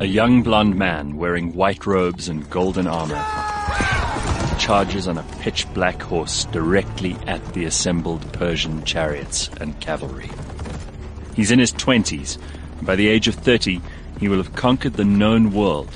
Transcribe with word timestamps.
A 0.00 0.06
young 0.06 0.42
blond 0.42 0.76
man 0.76 1.18
wearing 1.18 1.52
white 1.52 1.84
robes 1.84 2.30
and 2.30 2.48
golden 2.48 2.86
armor 2.86 3.22
charges 4.58 5.06
on 5.06 5.18
a 5.18 5.26
pitch 5.40 5.70
black 5.74 6.00
horse 6.00 6.46
directly 6.46 7.18
at 7.26 7.52
the 7.52 7.66
assembled 7.66 8.32
Persian 8.32 8.82
chariots 8.84 9.50
and 9.60 9.78
cavalry. 9.78 10.30
He's 11.36 11.50
in 11.50 11.58
his 11.58 11.72
twenties, 11.72 12.38
and 12.78 12.86
by 12.86 12.96
the 12.96 13.08
age 13.08 13.28
of 13.28 13.34
thirty, 13.34 13.82
he 14.18 14.26
will 14.26 14.38
have 14.38 14.54
conquered 14.54 14.94
the 14.94 15.04
known 15.04 15.52
world. 15.52 15.90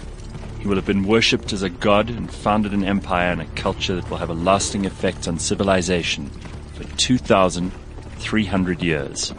He 0.61 0.69
will 0.69 0.77
have 0.77 0.85
been 0.85 1.07
worshipped 1.07 1.55
as 1.55 1.63
a 1.63 1.71
god 1.71 2.11
and 2.11 2.31
founded 2.31 2.73
an 2.73 2.85
empire 2.85 3.33
and 3.33 3.41
a 3.41 3.47
culture 3.57 3.95
that 3.95 4.11
will 4.11 4.19
have 4.19 4.29
a 4.29 4.35
lasting 4.35 4.85
effect 4.85 5.27
on 5.27 5.39
civilization 5.39 6.29
for 6.75 6.85
2,300 6.99 8.83
years. 8.83 9.33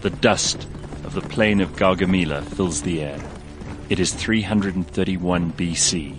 The 0.00 0.10
dust 0.10 0.66
of 1.04 1.14
the 1.14 1.20
plain 1.20 1.60
of 1.60 1.76
Gaugamela 1.76 2.42
fills 2.42 2.82
the 2.82 3.00
air. 3.00 3.20
It 3.90 4.00
is 4.00 4.14
331 4.14 5.52
BC. 5.52 6.16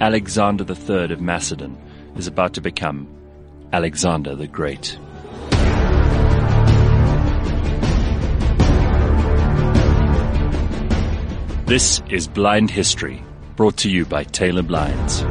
Alexander 0.00 0.64
III 0.64 1.12
of 1.12 1.20
Macedon 1.20 1.76
is 2.16 2.26
about 2.26 2.54
to 2.54 2.62
become 2.62 3.06
Alexander 3.74 4.34
the 4.34 4.46
Great. 4.46 4.98
This 11.66 12.00
is 12.08 12.26
Blind 12.26 12.70
History, 12.70 13.22
brought 13.54 13.76
to 13.78 13.90
you 13.90 14.06
by 14.06 14.24
Taylor 14.24 14.62
Blinds. 14.62 15.24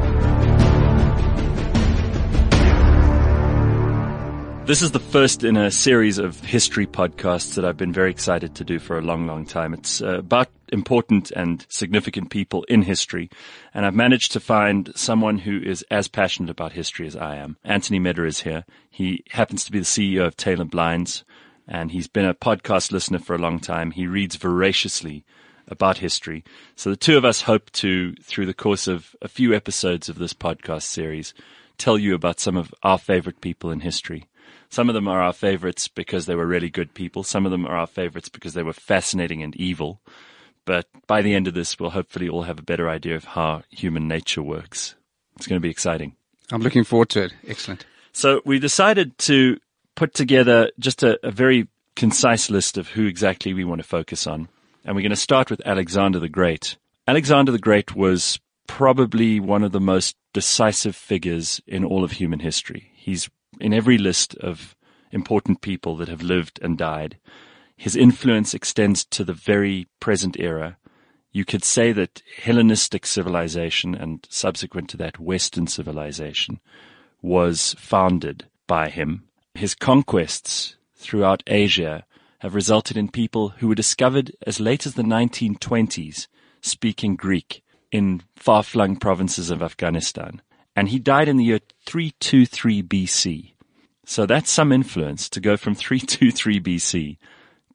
This 4.66 4.82
is 4.82 4.92
the 4.92 5.00
first 5.00 5.44
in 5.44 5.58
a 5.58 5.70
series 5.72 6.20
of 6.20 6.40
history 6.40 6.88
podcasts 6.88 7.56
that 7.56 7.66
I've 7.66 7.76
been 7.76 7.92
very 7.92 8.12
excited 8.12 8.56
to 8.56 8.64
do 8.64 8.80
for 8.80 8.98
a 8.98 9.02
long, 9.02 9.28
long 9.28 9.46
time. 9.46 9.74
It's 9.74 10.02
uh, 10.02 10.20
about 10.20 10.50
important 10.74 11.32
and 11.32 11.66
significant 11.70 12.30
people 12.30 12.64
in 12.64 12.82
history. 12.82 13.30
And 13.74 13.86
I've 13.86 13.96
managed 13.96 14.32
to 14.34 14.40
find 14.40 14.92
someone 14.96 15.38
who 15.40 15.62
is 15.62 15.86
as 15.90 16.08
passionate 16.08 16.50
about 16.50 16.74
history 16.74 17.08
as 17.08 17.16
I 17.16 17.38
am. 17.38 17.58
Anthony 17.64 18.00
Medder 18.00 18.28
is 18.28 18.42
here. 18.42 18.66
He 18.90 19.24
happens 19.30 19.64
to 19.64 19.72
be 19.72 19.80
the 19.80 19.86
CEO 19.86 20.26
of 20.26 20.36
Taylor 20.36 20.66
Blinds 20.66 21.24
and 21.68 21.92
he's 21.92 22.08
been 22.08 22.26
a 22.26 22.34
podcast 22.34 22.92
listener 22.92 23.20
for 23.20 23.36
a 23.36 23.40
long 23.40 23.60
time. 23.60 23.92
He 23.92 24.08
reads 24.08 24.36
voraciously 24.36 25.24
about 25.68 26.00
history. 26.00 26.44
So 26.76 26.90
the 26.90 26.98
two 26.98 27.18
of 27.18 27.26
us 27.26 27.42
hope 27.42 27.72
to, 27.74 28.14
through 28.16 28.48
the 28.48 28.54
course 28.54 28.88
of 28.88 29.16
a 29.22 29.28
few 29.28 29.54
episodes 29.54 30.10
of 30.10 30.18
this 30.18 30.34
podcast 30.34 30.84
series, 30.84 31.34
tell 31.78 31.98
you 31.98 32.14
about 32.16 32.40
some 32.40 32.58
of 32.58 32.74
our 32.84 32.98
favorite 32.98 33.42
people 33.42 33.72
in 33.72 33.80
history. 33.80 34.26
Some 34.70 34.90
of 34.90 34.96
them 34.96 35.08
are 35.08 35.22
our 35.22 35.34
favorites 35.34 35.88
because 35.88 36.26
they 36.26 36.36
were 36.36 36.48
really 36.48 36.70
good 36.70 36.94
people. 36.94 37.24
Some 37.24 37.46
of 37.46 37.52
them 37.52 37.66
are 37.66 37.78
our 37.78 37.88
favorites 37.88 38.30
because 38.30 38.56
they 38.56 38.64
were 38.64 38.74
fascinating 38.74 39.42
and 39.42 39.56
evil. 39.56 40.02
But 40.66 40.88
by 41.08 41.22
the 41.22 41.36
end 41.36 41.48
of 41.48 41.54
this, 41.54 41.80
we'll 41.80 41.90
hopefully 41.90 42.30
all 42.30 42.44
have 42.44 42.60
a 42.60 42.64
better 42.64 42.90
idea 42.90 43.16
of 43.16 43.26
how 43.26 43.64
human 43.70 44.08
nature 44.08 44.42
works. 44.42 44.96
It's 45.36 45.48
going 45.48 45.60
to 45.60 45.66
be 45.66 45.70
exciting. 45.70 46.16
I'm 46.52 46.62
looking 46.62 46.84
forward 46.84 47.10
to 47.10 47.24
it. 47.24 47.34
Excellent. 47.48 47.86
So 48.12 48.42
we 48.46 48.60
decided 48.60 49.18
to 49.20 49.60
put 49.96 50.14
together 50.14 50.72
just 50.80 51.04
a, 51.04 51.20
a 51.26 51.32
very 51.32 51.68
concise 51.96 52.50
list 52.50 52.78
of 52.78 52.90
who 52.90 53.06
exactly 53.06 53.54
we 53.54 53.64
want 53.64 53.82
to 53.82 53.88
focus 53.88 54.28
on. 54.28 54.48
And 54.86 54.96
we're 54.96 55.02
going 55.02 55.12
to 55.12 55.16
start 55.16 55.50
with 55.50 55.62
Alexander 55.66 56.20
the 56.20 56.30
Great. 56.30 56.78
Alexander 57.08 57.52
the 57.52 57.60
Great 57.60 57.96
was 57.96 58.40
probably 58.68 59.40
one 59.40 59.64
of 59.64 59.72
the 59.72 59.80
most 59.80 60.16
decisive 60.34 60.96
figures 60.96 61.62
in 61.68 61.84
all 61.84 62.04
of 62.04 62.14
human 62.14 62.40
history. 62.40 62.92
He's 62.96 63.30
in 63.60 63.74
every 63.74 63.98
list 63.98 64.36
of 64.36 64.76
important 65.12 65.62
people 65.62 65.96
that 65.98 66.08
have 66.08 66.22
lived 66.22 66.60
and 66.62 66.78
died. 66.78 67.18
His 67.84 67.98
influence 67.98 68.54
extends 68.54 69.04
to 69.04 69.26
the 69.26 69.34
very 69.34 69.88
present 70.00 70.40
era. 70.40 70.78
You 71.34 71.44
could 71.44 71.66
say 71.66 71.92
that 71.92 72.22
Hellenistic 72.42 73.06
civilization 73.06 73.94
and 73.94 74.26
subsequent 74.30 74.90
to 74.92 74.98
that 75.04 75.20
Western 75.20 75.68
civilization 75.68 76.62
was 77.22 77.76
founded 77.78 78.46
by 78.68 78.88
him. 78.88 79.26
His 79.54 79.76
conquests 79.76 80.78
throughout 80.96 81.44
Asia 81.46 82.06
have 82.40 82.56
resulted 82.56 82.96
in 82.96 83.10
people 83.10 83.50
who 83.50 83.68
were 83.68 83.76
discovered 83.76 84.32
as 84.48 84.62
late 84.62 84.86
as 84.86 84.94
the 84.94 85.04
1920s 85.04 86.28
speaking 86.62 87.18
Greek 87.18 87.66
in 87.92 88.22
far-flung 88.38 88.96
provinces 88.96 89.52
of 89.52 89.62
Afghanistan. 89.62 90.42
And 90.74 90.88
he 90.88 91.00
died 91.00 91.28
in 91.28 91.36
the 91.36 91.44
year 91.44 91.60
323 91.86 92.82
BC. 92.82 93.52
So 94.06 94.26
that's 94.26 94.50
some 94.50 94.72
influence 94.72 95.28
to 95.28 95.42
go 95.42 95.58
from 95.58 95.76
323 95.76 96.62
BC 96.62 97.18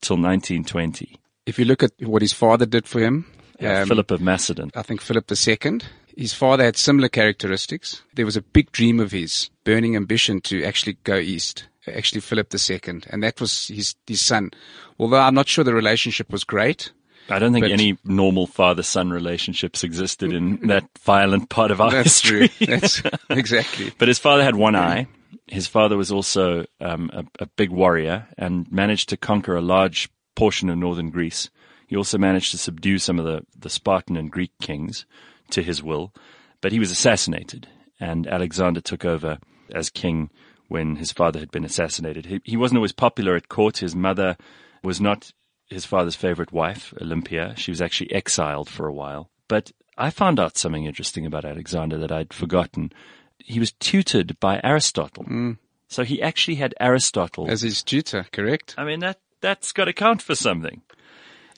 till 0.00 0.16
1920. 0.16 1.18
If 1.46 1.58
you 1.58 1.64
look 1.64 1.82
at 1.82 1.92
what 2.00 2.22
his 2.22 2.32
father 2.32 2.66
did 2.66 2.86
for 2.86 3.00
him, 3.00 3.26
yeah, 3.58 3.82
um, 3.82 3.88
Philip 3.88 4.10
of 4.10 4.20
Macedon. 4.20 4.70
I 4.74 4.82
think 4.82 5.00
Philip 5.00 5.30
II. 5.30 5.80
His 6.16 6.34
father 6.34 6.64
had 6.64 6.76
similar 6.76 7.08
characteristics. 7.08 8.02
There 8.14 8.26
was 8.26 8.36
a 8.36 8.42
big 8.42 8.72
dream 8.72 8.98
of 9.00 9.12
his, 9.12 9.50
burning 9.64 9.96
ambition 9.96 10.40
to 10.42 10.64
actually 10.64 10.98
go 11.04 11.16
east 11.16 11.68
actually 11.94 12.20
Philip 12.20 12.52
II, 12.52 12.80
and 13.10 13.22
that 13.22 13.40
was 13.40 13.68
his 13.68 13.94
his 14.06 14.20
son. 14.20 14.50
Although 14.98 15.20
I'm 15.20 15.34
not 15.34 15.48
sure 15.48 15.64
the 15.64 15.74
relationship 15.74 16.30
was 16.30 16.44
great. 16.44 16.92
I 17.30 17.38
don't 17.38 17.52
think 17.52 17.66
any 17.66 17.98
normal 18.04 18.46
father-son 18.46 19.10
relationships 19.10 19.84
existed 19.84 20.32
in 20.32 20.66
that 20.68 20.84
violent 21.00 21.50
part 21.50 21.70
of 21.70 21.78
our 21.78 21.90
that's 21.90 22.22
history. 22.22 22.48
True. 22.48 22.66
That's 22.66 23.02
exactly. 23.30 23.92
but 23.98 24.08
his 24.08 24.18
father 24.18 24.42
had 24.42 24.54
one 24.54 24.74
eye. 24.74 25.06
His 25.46 25.66
father 25.66 25.96
was 25.96 26.12
also 26.12 26.66
um, 26.80 27.10
a, 27.12 27.24
a 27.40 27.46
big 27.46 27.70
warrior 27.70 28.28
and 28.36 28.70
managed 28.70 29.08
to 29.10 29.16
conquer 29.16 29.56
a 29.56 29.62
large 29.62 30.08
portion 30.34 30.70
of 30.70 30.78
northern 30.78 31.10
Greece. 31.10 31.50
He 31.86 31.96
also 31.96 32.18
managed 32.18 32.50
to 32.52 32.58
subdue 32.58 32.98
some 32.98 33.18
of 33.18 33.24
the, 33.24 33.44
the 33.58 33.70
Spartan 33.70 34.16
and 34.16 34.30
Greek 34.30 34.52
kings 34.60 35.06
to 35.50 35.62
his 35.62 35.82
will, 35.82 36.12
but 36.60 36.72
he 36.72 36.78
was 36.78 36.90
assassinated, 36.90 37.66
and 37.98 38.26
Alexander 38.26 38.80
took 38.80 39.04
over 39.04 39.38
as 39.74 39.90
king 39.90 40.30
when 40.68 40.96
his 40.96 41.12
father 41.12 41.40
had 41.40 41.50
been 41.50 41.64
assassinated. 41.64 42.26
He, 42.26 42.40
he 42.44 42.56
wasn't 42.56 42.78
always 42.78 42.92
popular 42.92 43.34
at 43.36 43.48
court. 43.48 43.78
His 43.78 43.96
mother 43.96 44.36
was 44.82 45.00
not 45.00 45.32
his 45.66 45.84
father's 45.84 46.14
favorite 46.14 46.52
wife, 46.52 46.94
Olympia. 47.00 47.54
She 47.56 47.70
was 47.70 47.80
actually 47.82 48.12
exiled 48.12 48.68
for 48.68 48.86
a 48.86 48.92
while. 48.92 49.30
But 49.48 49.72
I 49.96 50.10
found 50.10 50.38
out 50.38 50.56
something 50.56 50.84
interesting 50.84 51.26
about 51.26 51.44
Alexander 51.44 51.98
that 51.98 52.12
I'd 52.12 52.32
forgotten. 52.32 52.92
He 53.38 53.58
was 53.58 53.72
tutored 53.72 54.38
by 54.40 54.60
Aristotle. 54.62 55.24
Mm. 55.24 55.58
So 55.88 56.04
he 56.04 56.20
actually 56.20 56.56
had 56.56 56.74
Aristotle 56.80 57.50
as 57.50 57.62
his 57.62 57.82
tutor, 57.82 58.26
correct? 58.32 58.74
I 58.76 58.84
mean, 58.84 59.00
that, 59.00 59.20
that's 59.40 59.72
got 59.72 59.86
to 59.86 59.92
count 59.92 60.20
for 60.20 60.34
something. 60.34 60.82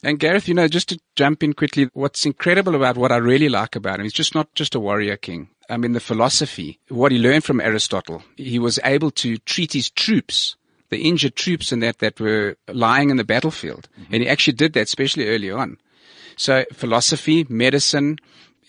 And 0.02 0.18
Gareth, 0.18 0.48
you 0.48 0.54
know, 0.54 0.68
just 0.68 0.88
to 0.90 1.00
jump 1.14 1.42
in 1.42 1.52
quickly, 1.52 1.90
what's 1.92 2.24
incredible 2.24 2.74
about 2.74 2.96
what 2.96 3.12
I 3.12 3.16
really 3.16 3.48
like 3.48 3.76
about 3.76 3.98
him, 3.98 4.04
he's 4.04 4.12
just 4.12 4.34
not 4.34 4.54
just 4.54 4.74
a 4.74 4.80
warrior 4.80 5.16
king. 5.16 5.48
I 5.68 5.76
mean, 5.76 5.92
the 5.92 6.00
philosophy, 6.00 6.78
what 6.88 7.12
he 7.12 7.18
learned 7.18 7.44
from 7.44 7.60
Aristotle, 7.60 8.22
he 8.36 8.58
was 8.58 8.80
able 8.82 9.10
to 9.12 9.36
treat 9.38 9.72
his 9.72 9.90
troops, 9.90 10.56
the 10.88 11.06
injured 11.06 11.36
troops 11.36 11.70
and 11.70 11.82
that, 11.82 11.98
that 11.98 12.18
were 12.18 12.56
lying 12.68 13.10
in 13.10 13.18
the 13.18 13.24
battlefield. 13.24 13.88
Mm-hmm. 14.00 14.14
And 14.14 14.22
he 14.22 14.28
actually 14.28 14.54
did 14.54 14.72
that, 14.72 14.82
especially 14.82 15.28
early 15.28 15.50
on. 15.50 15.76
So 16.36 16.64
philosophy, 16.72 17.46
medicine, 17.48 18.18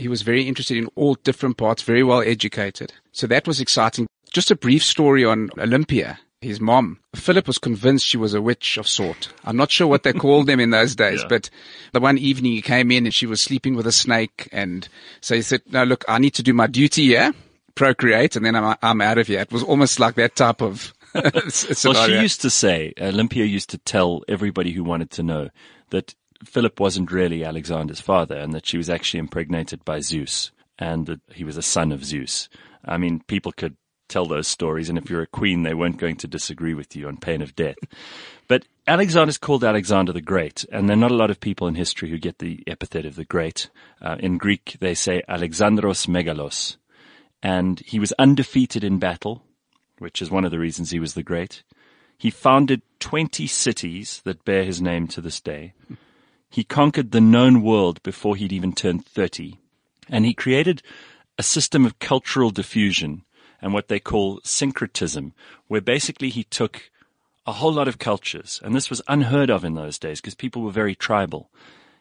he 0.01 0.07
was 0.07 0.23
very 0.23 0.47
interested 0.47 0.77
in 0.77 0.87
all 0.95 1.15
different 1.15 1.57
parts, 1.57 1.83
very 1.83 2.03
well 2.03 2.21
educated. 2.21 2.93
So 3.11 3.27
that 3.27 3.47
was 3.47 3.61
exciting. 3.61 4.07
Just 4.31 4.51
a 4.51 4.55
brief 4.55 4.83
story 4.83 5.23
on 5.23 5.49
Olympia 5.57 6.19
his 6.41 6.59
mom. 6.59 6.99
Philip 7.13 7.45
was 7.45 7.59
convinced 7.59 8.05
she 8.05 8.17
was 8.17 8.33
a 8.33 8.41
witch 8.41 8.77
of 8.77 8.87
sort. 8.87 9.31
I'm 9.45 9.55
not 9.55 9.71
sure 9.71 9.87
what 9.87 10.03
they 10.03 10.13
called 10.25 10.47
them 10.47 10.59
in 10.59 10.71
those 10.71 10.95
days, 10.95 11.21
yeah. 11.21 11.27
but 11.29 11.49
the 11.93 11.99
one 11.99 12.17
evening 12.17 12.53
he 12.53 12.61
came 12.61 12.91
in 12.91 13.05
and 13.05 13.13
she 13.13 13.27
was 13.27 13.39
sleeping 13.39 13.75
with 13.75 13.85
a 13.85 13.91
snake. 13.91 14.49
And 14.51 14.87
so 15.21 15.35
he 15.35 15.43
said, 15.43 15.61
no, 15.67 15.83
look, 15.83 16.03
I 16.07 16.17
need 16.17 16.33
to 16.35 16.43
do 16.43 16.53
my 16.53 16.67
duty 16.67 17.05
here, 17.05 17.33
procreate, 17.75 18.35
and 18.35 18.45
then 18.45 18.55
I'm, 18.55 18.75
I'm 18.81 19.01
out 19.01 19.19
of 19.19 19.27
here. 19.27 19.39
It 19.39 19.51
was 19.51 19.63
almost 19.63 19.99
like 19.99 20.15
that 20.15 20.35
type 20.35 20.61
of 20.61 20.93
well, 21.13 21.49
she 22.07 22.19
used 22.21 22.41
to 22.41 22.49
say, 22.49 22.93
Olympia 22.99 23.43
used 23.43 23.69
to 23.71 23.77
tell 23.77 24.23
everybody 24.29 24.71
who 24.71 24.83
wanted 24.83 25.11
to 25.11 25.23
know 25.23 25.49
that 25.89 26.15
Philip 26.45 26.79
wasn't 26.79 27.11
really 27.11 27.43
Alexander's 27.43 28.01
father 28.01 28.35
and 28.35 28.53
that 28.53 28.65
she 28.65 28.77
was 28.77 28.89
actually 28.89 29.19
impregnated 29.19 29.85
by 29.85 29.99
Zeus 29.99 30.51
and 30.79 31.05
that 31.05 31.21
he 31.33 31.43
was 31.43 31.57
a 31.57 31.61
son 31.61 31.91
of 31.91 32.03
Zeus. 32.03 32.49
I 32.83 32.97
mean, 32.97 33.21
people 33.27 33.51
could 33.51 33.77
tell 34.11 34.25
those 34.25 34.47
stories, 34.47 34.89
and 34.89 34.97
if 34.97 35.09
you're 35.09 35.21
a 35.21 35.27
queen, 35.27 35.63
they 35.63 35.73
weren't 35.73 35.97
going 35.97 36.17
to 36.17 36.27
disagree 36.27 36.73
with 36.73 36.95
you 36.95 37.07
on 37.07 37.17
pain 37.17 37.41
of 37.41 37.55
death. 37.55 37.77
But 38.47 38.65
Alexander's 38.85 39.37
called 39.37 39.63
Alexander 39.63 40.11
the 40.11 40.19
Great, 40.19 40.65
and 40.73 40.89
there 40.89 40.97
are 40.97 40.99
not 40.99 41.11
a 41.11 41.15
lot 41.15 41.31
of 41.31 41.39
people 41.39 41.69
in 41.69 41.75
history 41.75 42.09
who 42.09 42.17
get 42.17 42.39
the 42.39 42.61
epithet 42.67 43.05
of 43.05 43.15
the 43.15 43.23
Great. 43.23 43.69
Uh, 44.01 44.17
in 44.19 44.37
Greek, 44.37 44.75
they 44.81 44.93
say 44.93 45.21
Alexandros 45.29 46.05
Megalos, 46.05 46.75
and 47.41 47.79
he 47.85 47.97
was 47.97 48.11
undefeated 48.19 48.83
in 48.83 48.99
battle, 48.99 49.41
which 49.99 50.21
is 50.21 50.29
one 50.29 50.43
of 50.43 50.51
the 50.51 50.59
reasons 50.59 50.91
he 50.91 50.99
was 50.99 51.13
the 51.13 51.23
Great. 51.23 51.63
He 52.17 52.29
founded 52.29 52.81
20 52.99 53.47
cities 53.47 54.21
that 54.25 54.43
bear 54.43 54.65
his 54.65 54.81
name 54.81 55.07
to 55.07 55.21
this 55.21 55.39
day. 55.39 55.73
He 56.51 56.65
conquered 56.65 57.11
the 57.11 57.21
known 57.21 57.61
world 57.63 58.03
before 58.03 58.35
he'd 58.35 58.51
even 58.51 58.73
turned 58.73 59.05
30. 59.05 59.57
And 60.09 60.25
he 60.25 60.33
created 60.33 60.83
a 61.37 61.43
system 61.43 61.85
of 61.85 61.97
cultural 61.97 62.51
diffusion 62.51 63.23
and 63.61 63.73
what 63.73 63.87
they 63.87 64.01
call 64.01 64.41
syncretism, 64.43 65.33
where 65.67 65.79
basically 65.79 66.29
he 66.29 66.43
took 66.43 66.91
a 67.47 67.53
whole 67.53 67.71
lot 67.71 67.87
of 67.87 67.99
cultures, 67.99 68.59
and 68.63 68.75
this 68.75 68.89
was 68.89 69.01
unheard 69.07 69.49
of 69.49 69.63
in 69.63 69.75
those 69.75 69.97
days 69.97 70.19
because 70.19 70.35
people 70.35 70.61
were 70.61 70.71
very 70.71 70.93
tribal. 70.93 71.49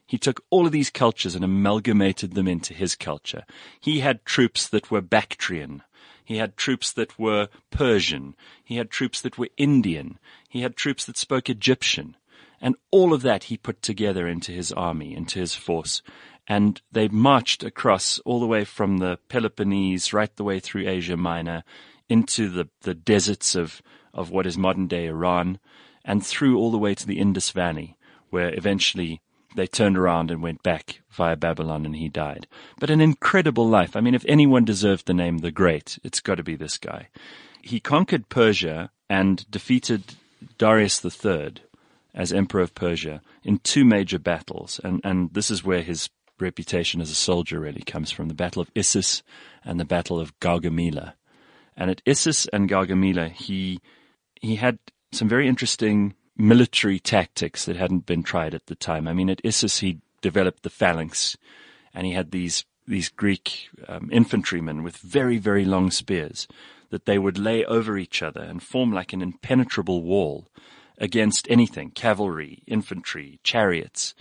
He 0.04 0.18
took 0.18 0.42
all 0.50 0.66
of 0.66 0.72
these 0.72 0.90
cultures 0.90 1.36
and 1.36 1.44
amalgamated 1.44 2.34
them 2.34 2.48
into 2.48 2.74
his 2.74 2.96
culture. 2.96 3.44
He 3.80 4.00
had 4.00 4.24
troops 4.24 4.66
that 4.68 4.90
were 4.90 5.00
Bactrian. 5.00 5.82
He 6.24 6.38
had 6.38 6.56
troops 6.56 6.90
that 6.92 7.16
were 7.18 7.48
Persian. 7.70 8.34
He 8.64 8.76
had 8.76 8.90
troops 8.90 9.20
that 9.20 9.38
were 9.38 9.48
Indian. 9.56 10.18
He 10.48 10.62
had 10.62 10.74
troops 10.74 11.04
that 11.04 11.16
spoke 11.16 11.48
Egyptian. 11.48 12.16
And 12.60 12.76
all 12.90 13.12
of 13.12 13.22
that 13.22 13.44
he 13.44 13.56
put 13.56 13.82
together 13.82 14.28
into 14.28 14.52
his 14.52 14.72
army, 14.72 15.14
into 15.14 15.38
his 15.38 15.54
force. 15.54 16.02
And 16.46 16.80
they 16.92 17.08
marched 17.08 17.62
across 17.62 18.18
all 18.20 18.40
the 18.40 18.46
way 18.46 18.64
from 18.64 18.98
the 18.98 19.18
Peloponnese 19.28 20.12
right 20.12 20.34
the 20.36 20.44
way 20.44 20.60
through 20.60 20.88
Asia 20.88 21.16
Minor 21.16 21.64
into 22.08 22.48
the, 22.48 22.68
the 22.82 22.94
deserts 22.94 23.54
of, 23.54 23.80
of 24.12 24.30
what 24.30 24.46
is 24.46 24.58
modern 24.58 24.88
day 24.88 25.06
Iran 25.06 25.58
and 26.04 26.24
through 26.26 26.58
all 26.58 26.70
the 26.70 26.78
way 26.78 26.94
to 26.94 27.06
the 27.06 27.18
Indus 27.18 27.50
Valley, 27.50 27.96
where 28.30 28.52
eventually 28.54 29.20
they 29.56 29.66
turned 29.66 29.96
around 29.96 30.30
and 30.30 30.42
went 30.42 30.62
back 30.62 31.00
via 31.10 31.36
Babylon 31.36 31.86
and 31.86 31.96
he 31.96 32.08
died. 32.08 32.46
But 32.78 32.90
an 32.90 33.00
incredible 33.00 33.68
life. 33.68 33.96
I 33.96 34.00
mean, 34.00 34.14
if 34.14 34.24
anyone 34.28 34.64
deserved 34.64 35.06
the 35.06 35.14
name 35.14 35.38
the 35.38 35.50
Great, 35.50 35.98
it's 36.04 36.20
got 36.20 36.36
to 36.36 36.42
be 36.42 36.56
this 36.56 36.78
guy. 36.78 37.08
He 37.62 37.80
conquered 37.80 38.28
Persia 38.28 38.90
and 39.08 39.48
defeated 39.50 40.14
Darius 40.56 41.04
III 41.04 41.54
as 42.14 42.32
Emperor 42.32 42.60
of 42.60 42.74
Persia 42.74 43.20
in 43.42 43.58
two 43.58 43.84
major 43.84 44.18
battles. 44.18 44.80
And, 44.82 45.00
and 45.04 45.32
this 45.32 45.50
is 45.50 45.64
where 45.64 45.82
his 45.82 46.10
reputation 46.38 47.00
as 47.00 47.10
a 47.10 47.14
soldier 47.14 47.60
really 47.60 47.82
comes 47.82 48.10
from 48.10 48.28
the 48.28 48.34
Battle 48.34 48.62
of 48.62 48.70
Issus 48.74 49.22
and 49.64 49.78
the 49.78 49.84
Battle 49.84 50.18
of 50.18 50.38
Gaugamela. 50.40 51.14
And 51.76 51.90
at 51.90 52.02
Issus 52.04 52.48
and 52.52 52.68
Gaugamela, 52.68 53.30
he, 53.30 53.80
he 54.40 54.56
had 54.56 54.78
some 55.12 55.28
very 55.28 55.48
interesting 55.48 56.14
military 56.36 56.98
tactics 56.98 57.64
that 57.64 57.76
hadn't 57.76 58.06
been 58.06 58.22
tried 58.22 58.54
at 58.54 58.66
the 58.66 58.74
time. 58.74 59.06
I 59.06 59.12
mean, 59.12 59.30
at 59.30 59.44
Issus, 59.44 59.80
he 59.80 60.00
developed 60.22 60.62
the 60.62 60.70
phalanx 60.70 61.36
and 61.92 62.06
he 62.06 62.12
had 62.12 62.30
these, 62.30 62.64
these 62.86 63.08
Greek 63.08 63.68
um, 63.88 64.08
infantrymen 64.12 64.82
with 64.82 64.96
very, 64.96 65.38
very 65.38 65.64
long 65.64 65.90
spears 65.90 66.48
that 66.90 67.06
they 67.06 67.18
would 67.18 67.38
lay 67.38 67.64
over 67.64 67.96
each 67.96 68.22
other 68.22 68.40
and 68.40 68.62
form 68.62 68.92
like 68.92 69.12
an 69.12 69.22
impenetrable 69.22 70.02
wall 70.02 70.48
against 71.00 71.50
anything, 71.50 71.90
cavalry, 71.90 72.62
infantry, 72.66 73.40
chariots. 73.42 74.14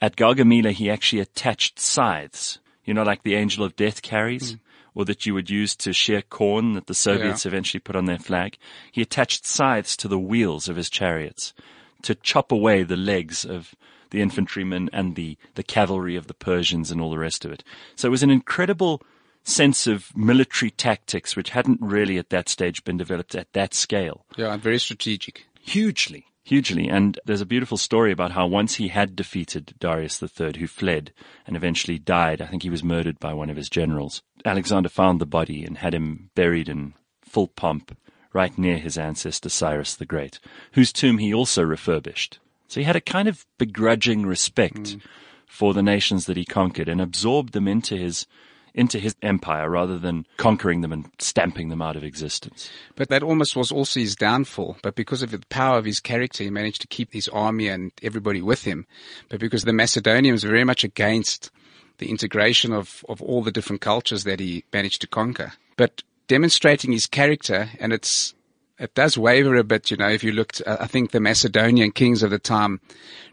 At 0.00 0.16
Gaugamela, 0.16 0.72
he 0.72 0.90
actually 0.90 1.20
attached 1.20 1.78
scythes, 1.78 2.58
you 2.84 2.92
know, 2.92 3.04
like 3.04 3.22
the 3.22 3.36
angel 3.36 3.64
of 3.64 3.76
death 3.76 4.02
carries. 4.02 4.54
Mm 4.54 4.60
or 4.96 5.04
that 5.04 5.26
you 5.26 5.34
would 5.34 5.50
use 5.50 5.76
to 5.76 5.92
shear 5.92 6.22
corn 6.22 6.72
that 6.72 6.86
the 6.86 6.94
Soviets 6.94 7.44
yeah. 7.44 7.50
eventually 7.50 7.78
put 7.78 7.94
on 7.94 8.06
their 8.06 8.18
flag. 8.18 8.56
He 8.90 9.02
attached 9.02 9.44
scythes 9.44 9.94
to 9.98 10.08
the 10.08 10.18
wheels 10.18 10.70
of 10.70 10.76
his 10.76 10.88
chariots 10.88 11.52
to 12.00 12.14
chop 12.14 12.50
away 12.50 12.82
the 12.82 12.96
legs 12.96 13.44
of 13.44 13.74
the 14.10 14.22
infantrymen 14.22 14.88
and 14.94 15.14
the, 15.14 15.36
the 15.54 15.62
cavalry 15.62 16.16
of 16.16 16.28
the 16.28 16.34
Persians 16.34 16.90
and 16.90 17.00
all 17.00 17.10
the 17.10 17.18
rest 17.18 17.44
of 17.44 17.52
it. 17.52 17.62
So 17.94 18.08
it 18.08 18.10
was 18.10 18.22
an 18.22 18.30
incredible 18.30 19.02
sense 19.44 19.86
of 19.86 20.16
military 20.16 20.70
tactics 20.70 21.36
which 21.36 21.50
hadn't 21.50 21.80
really 21.82 22.16
at 22.16 22.30
that 22.30 22.48
stage 22.48 22.82
been 22.82 22.96
developed 22.96 23.34
at 23.34 23.52
that 23.52 23.74
scale. 23.74 24.24
Yeah, 24.36 24.54
and 24.54 24.62
very 24.62 24.78
strategic. 24.78 25.46
Hugely 25.66 26.26
hugely. 26.46 26.88
And 26.88 27.18
there's 27.26 27.40
a 27.40 27.46
beautiful 27.46 27.76
story 27.76 28.12
about 28.12 28.30
how 28.30 28.46
once 28.46 28.76
he 28.76 28.88
had 28.88 29.16
defeated 29.16 29.74
Darius 29.80 30.22
III, 30.22 30.54
who 30.58 30.68
fled 30.68 31.12
and 31.44 31.56
eventually 31.56 31.98
died, 31.98 32.40
I 32.40 32.46
think 32.46 32.62
he 32.62 32.70
was 32.70 32.84
murdered 32.84 33.18
by 33.18 33.34
one 33.34 33.50
of 33.50 33.56
his 33.56 33.68
generals. 33.68 34.22
Alexander 34.44 34.88
found 34.88 35.20
the 35.20 35.26
body 35.26 35.64
and 35.64 35.78
had 35.78 35.92
him 35.92 36.30
buried 36.36 36.68
in 36.68 36.94
full 37.20 37.48
pomp 37.48 37.98
right 38.32 38.56
near 38.56 38.78
his 38.78 38.96
ancestor 38.96 39.48
Cyrus 39.48 39.96
the 39.96 40.06
Great, 40.06 40.38
whose 40.72 40.92
tomb 40.92 41.18
he 41.18 41.34
also 41.34 41.64
refurbished. 41.64 42.38
So 42.68 42.80
he 42.80 42.84
had 42.84 42.96
a 42.96 43.00
kind 43.00 43.26
of 43.26 43.44
begrudging 43.58 44.24
respect 44.24 44.76
mm. 44.76 45.00
for 45.46 45.74
the 45.74 45.82
nations 45.82 46.26
that 46.26 46.36
he 46.36 46.44
conquered 46.44 46.88
and 46.88 47.00
absorbed 47.00 47.54
them 47.54 47.66
into 47.66 47.96
his 47.96 48.26
into 48.76 48.98
his 48.98 49.16
empire 49.22 49.68
rather 49.68 49.98
than 49.98 50.26
conquering 50.36 50.82
them 50.82 50.92
and 50.92 51.10
stamping 51.18 51.70
them 51.70 51.82
out 51.82 51.96
of 51.96 52.04
existence. 52.04 52.70
But 52.94 53.08
that 53.08 53.22
almost 53.22 53.56
was 53.56 53.72
also 53.72 53.98
his 53.98 54.14
downfall. 54.14 54.76
But 54.82 54.94
because 54.94 55.22
of 55.22 55.30
the 55.30 55.42
power 55.48 55.78
of 55.78 55.86
his 55.86 55.98
character, 55.98 56.44
he 56.44 56.50
managed 56.50 56.82
to 56.82 56.86
keep 56.86 57.12
his 57.12 57.26
army 57.28 57.68
and 57.68 57.90
everybody 58.02 58.42
with 58.42 58.64
him. 58.64 58.86
But 59.30 59.40
because 59.40 59.64
the 59.64 59.72
Macedonians 59.72 60.44
were 60.44 60.50
very 60.50 60.64
much 60.64 60.84
against 60.84 61.50
the 61.98 62.10
integration 62.10 62.72
of, 62.72 63.04
of 63.08 63.22
all 63.22 63.42
the 63.42 63.50
different 63.50 63.80
cultures 63.80 64.24
that 64.24 64.38
he 64.38 64.64
managed 64.72 65.00
to 65.00 65.06
conquer. 65.06 65.54
But 65.78 66.02
demonstrating 66.28 66.92
his 66.92 67.06
character, 67.06 67.70
and 67.80 67.92
it's 67.92 68.34
it 68.78 68.94
does 68.94 69.16
waver 69.16 69.56
a 69.56 69.64
bit, 69.64 69.90
you 69.90 69.96
know, 69.96 70.10
if 70.10 70.22
you 70.22 70.32
looked, 70.32 70.60
uh, 70.66 70.76
I 70.78 70.86
think 70.86 71.10
the 71.10 71.20
Macedonian 71.20 71.92
kings 71.92 72.22
of 72.22 72.30
the 72.30 72.38
time 72.38 72.80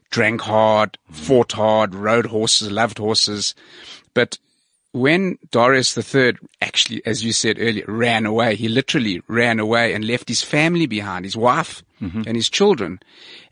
drank 0.10 0.42
hard, 0.42 0.98
fought 1.12 1.52
hard, 1.52 1.94
rode 1.94 2.28
horses, 2.28 2.72
loved 2.72 2.98
horses. 2.98 3.54
But 4.14 4.38
when 4.94 5.40
Darius 5.50 5.98
III 5.98 6.38
actually, 6.62 7.06
as 7.06 7.24
you 7.24 7.34
said 7.34 7.58
earlier, 7.60 7.84
ran 7.88 8.26
away, 8.26 8.56
he 8.56 8.70
literally 8.70 9.22
ran 9.28 9.60
away 9.60 9.94
and 9.94 10.06
left 10.06 10.30
his 10.30 10.44
family 10.44 10.86
behind, 10.86 11.26
his 11.26 11.36
wife 11.36 11.84
mm-hmm. 12.00 12.22
and 12.26 12.36
his 12.36 12.50
children. 12.50 13.00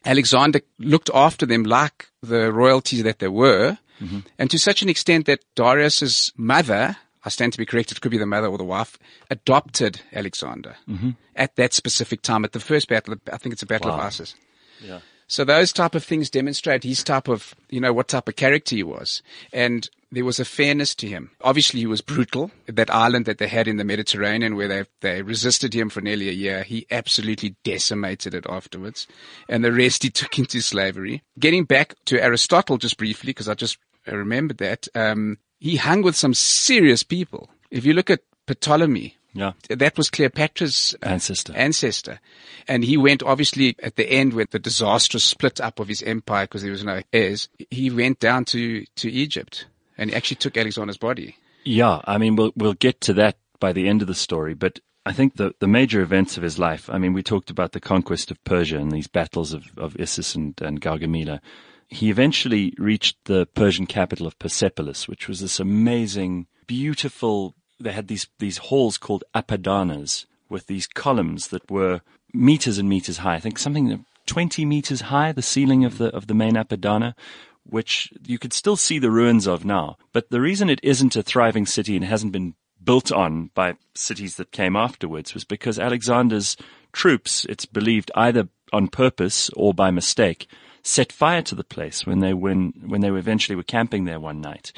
Alexander 0.05 0.61
looked 0.77 1.09
after 1.13 1.45
them 1.47 1.63
like 1.63 2.09
the 2.21 2.53
royalties 2.53 3.03
that 3.03 3.19
they 3.19 3.27
were. 3.27 3.77
Mm-hmm. 3.99 4.19
And 4.38 4.51
to 4.51 4.59
such 4.59 4.83
an 4.83 4.89
extent 4.89 5.25
that 5.25 5.43
Darius's 5.55 6.31
mother, 6.38 6.95
I 7.25 7.29
stand 7.29 7.53
to 7.53 7.57
be 7.57 7.65
corrected, 7.65 7.97
it 7.97 8.01
could 8.01 8.11
be 8.11 8.17
the 8.19 8.25
mother 8.27 8.47
or 8.47 8.59
the 8.59 8.63
wife, 8.63 8.97
adopted 9.31 10.01
Alexander 10.13 10.75
mm-hmm. 10.87 11.11
at 11.35 11.55
that 11.55 11.73
specific 11.73 12.21
time, 12.21 12.45
at 12.45 12.51
the 12.51 12.59
first 12.59 12.87
battle. 12.87 13.15
I 13.33 13.37
think 13.37 13.53
it's 13.53 13.63
a 13.63 13.67
battle 13.67 13.91
wow. 13.91 13.99
of 13.99 14.13
Issus. 14.13 14.35
Yeah. 14.79 14.99
So 15.27 15.44
those 15.44 15.71
type 15.73 15.95
of 15.95 16.03
things 16.03 16.29
demonstrate 16.29 16.83
his 16.83 17.03
type 17.03 17.27
of, 17.27 17.55
you 17.69 17.79
know, 17.79 17.94
what 17.94 18.09
type 18.09 18.27
of 18.27 18.35
character 18.35 18.75
he 18.75 18.83
was. 18.83 19.23
And 19.53 19.89
there 20.11 20.25
was 20.25 20.39
a 20.39 20.45
fairness 20.45 20.93
to 20.95 21.07
him. 21.07 21.31
Obviously, 21.41 21.79
he 21.79 21.87
was 21.87 22.01
brutal. 22.01 22.51
That 22.67 22.93
island 22.93 23.25
that 23.25 23.37
they 23.37 23.47
had 23.47 23.67
in 23.67 23.77
the 23.77 23.85
Mediterranean 23.85 24.55
where 24.55 24.67
they, 24.67 24.83
they 24.99 25.21
resisted 25.21 25.73
him 25.73 25.89
for 25.89 26.01
nearly 26.01 26.27
a 26.27 26.33
year, 26.33 26.63
he 26.63 26.85
absolutely 26.91 27.55
decimated 27.63 28.33
it 28.33 28.45
afterwards. 28.49 29.07
And 29.47 29.63
the 29.63 29.71
rest 29.71 30.03
he 30.03 30.09
took 30.11 30.37
into 30.37 30.61
slavery. 30.61 31.23
Getting 31.39 31.63
back 31.63 31.95
to 32.05 32.21
Aristotle 32.21 32.77
just 32.77 32.97
briefly, 32.97 33.29
because 33.29 33.47
I 33.47 33.53
just 33.53 33.77
remembered 34.05 34.57
that, 34.57 34.87
um, 34.95 35.37
he 35.59 35.77
hung 35.77 36.01
with 36.01 36.15
some 36.15 36.33
serious 36.33 37.03
people. 37.03 37.49
If 37.69 37.85
you 37.85 37.93
look 37.93 38.09
at 38.09 38.21
Ptolemy, 38.47 39.15
yeah. 39.33 39.53
That 39.69 39.97
was 39.97 40.09
Cleopatra's 40.09 40.93
uh, 41.01 41.07
ancestor. 41.07 41.53
Ancestor. 41.55 42.19
And 42.67 42.83
he 42.83 42.97
went 42.97 43.23
obviously 43.23 43.77
at 43.81 43.95
the 43.95 44.09
end 44.11 44.33
with 44.33 44.51
the 44.51 44.59
disastrous 44.59 45.23
split 45.23 45.61
up 45.61 45.79
of 45.79 45.87
his 45.87 46.03
empire 46.03 46.43
because 46.43 46.63
there 46.63 46.71
was 46.71 46.83
no 46.83 47.01
heirs. 47.13 47.47
He 47.69 47.89
went 47.89 48.19
down 48.19 48.43
to, 48.45 48.83
to 48.97 49.09
Egypt 49.09 49.67
and 50.01 50.09
he 50.09 50.15
actually 50.15 50.38
took 50.38 50.57
Alexander's 50.57 50.98
body. 50.98 51.37
Yeah, 51.64 52.02
I 52.06 52.18
mean, 52.18 52.35
we'll 52.35 52.52
we'll 52.56 52.73
get 52.73 52.99
to 53.02 53.14
that 53.14 53.37
by 53.59 53.71
the 53.71 53.87
end 53.87 54.02
of 54.02 54.07
the 54.07 54.16
story, 54.16 54.56
but 54.56 54.80
I 55.06 55.14
think 55.14 55.35
the 55.35 55.54
the 55.59 55.68
major 55.68 56.02
events 56.02 56.37
of 56.37 56.44
his 56.44 56.57
life. 56.57 56.90
I 56.90 56.97
mean, 56.97 57.14
we 57.14 57.21
talked 57.21 57.52
about 57.52 57.71
the 57.71 57.80
conquest 57.80 58.31
of 58.31 58.44
Persia 58.44 58.80
and 58.80 58.92
these 58.92 59.07
battles 59.07 59.54
of 59.54 59.66
of 59.78 59.95
Issus 59.99 60.35
and, 60.35 60.59
and 60.59 60.81
Gaugamela. 60.81 61.40
He 61.87 62.09
eventually 62.09 62.73
reached 62.78 63.18
the 63.25 63.45
Persian 63.54 63.85
capital 63.85 64.25
of 64.25 64.40
Persepolis, 64.40 65.07
which 65.07 65.28
was 65.28 65.40
this 65.40 65.59
amazing, 65.59 66.47
beautiful. 66.66 67.54
They 67.80 67.92
had 67.92 68.07
these 68.07 68.28
these 68.40 68.57
halls 68.57 68.97
called 68.97 69.23
apadanas 69.35 70.25
with 70.49 70.66
these 70.66 70.87
columns 70.87 71.49
that 71.49 71.69
were 71.69 72.02
meters 72.33 72.80
and 72.80 72.90
meters 72.90 73.18
high. 73.18 73.35
I 73.35 73.40
think 73.40 73.59
something 73.59 74.04
20 74.25 74.66
meters 74.66 75.02
high, 75.02 75.31
the 75.31 75.42
ceiling 75.42 75.85
of 75.85 75.99
the 75.99 76.07
of 76.16 76.25
the 76.25 76.33
main 76.33 76.54
apadana, 76.54 77.14
which 77.63 78.11
you 78.25 78.39
could 78.39 78.53
still 78.53 78.75
see 78.75 78.99
the 78.99 79.11
ruins 79.11 79.47
of 79.47 79.65
now. 79.65 79.97
But 80.13 80.30
the 80.30 80.41
reason 80.41 80.69
it 80.69 80.80
isn't 80.83 81.15
a 81.15 81.23
thriving 81.23 81.65
city 81.65 81.95
and 81.95 82.06
hasn't 82.06 82.31
been 82.31 82.56
built 82.83 83.11
on 83.11 83.51
by 83.53 83.75
cities 83.95 84.35
that 84.35 84.51
came 84.51 84.75
afterwards 84.75 85.33
was 85.33 85.44
because 85.44 85.80
Alexander's 85.80 86.57
troops, 86.91 87.45
it's 87.45 87.65
believed 87.65 88.11
either 88.15 88.49
on 88.73 88.87
purpose 88.87 89.49
or 89.56 89.73
by 89.73 89.91
mistake, 89.91 90.47
set 90.83 91.11
fire 91.11 91.41
to 91.44 91.56
the 91.56 91.63
place 91.63 92.06
when 92.06 92.19
they 92.19 92.33
when 92.33 92.73
when 92.85 93.01
they 93.01 93.11
eventually 93.11 93.56
were 93.56 93.63
camping 93.63 94.06
there 94.06 94.19
one 94.19 94.41
night, 94.41 94.71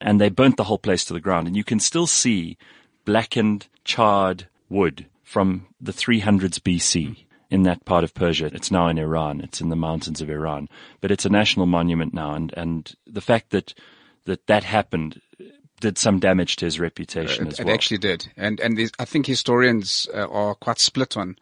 and 0.00 0.20
they 0.20 0.28
burnt 0.28 0.56
the 0.56 0.64
whole 0.64 0.78
place 0.78 1.04
to 1.04 1.14
the 1.14 1.20
ground. 1.20 1.46
And 1.46 1.56
you 1.56 1.64
can 1.64 1.80
still 1.80 2.06
see 2.06 2.56
blackened, 3.04 3.68
charred 3.84 4.48
wood 4.68 5.06
from 5.22 5.66
the 5.80 5.92
300s 5.92 6.58
BC 6.60 7.24
in 7.54 7.62
that 7.62 7.84
part 7.84 8.02
of 8.02 8.12
Persia. 8.12 8.46
It's 8.46 8.72
now 8.72 8.88
in 8.88 8.98
Iran. 8.98 9.40
It's 9.40 9.60
in 9.60 9.68
the 9.68 9.76
mountains 9.76 10.20
of 10.20 10.28
Iran, 10.28 10.68
but 11.00 11.12
it's 11.12 11.24
a 11.24 11.28
national 11.28 11.66
monument 11.66 12.12
now. 12.12 12.34
And, 12.34 12.52
and 12.56 12.92
the 13.06 13.20
fact 13.20 13.50
that, 13.50 13.74
that 14.24 14.48
that 14.48 14.64
happened 14.64 15.20
did 15.78 15.96
some 15.96 16.18
damage 16.18 16.56
to 16.56 16.64
his 16.64 16.80
reputation 16.80 17.46
uh, 17.46 17.50
as 17.50 17.60
it, 17.60 17.64
well. 17.64 17.72
It 17.72 17.76
actually 17.76 17.98
did. 17.98 18.26
And, 18.36 18.58
and 18.58 18.90
I 18.98 19.04
think 19.04 19.26
historians 19.26 20.08
uh, 20.12 20.26
are 20.26 20.56
quite 20.56 20.80
split 20.80 21.16
on, 21.16 21.36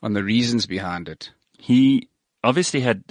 on 0.00 0.12
the 0.12 0.22
reasons 0.22 0.64
behind 0.64 1.08
it. 1.08 1.32
He 1.58 2.08
obviously 2.44 2.82
had 2.82 3.02